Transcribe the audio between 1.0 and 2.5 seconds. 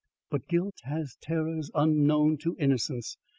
terrors unknown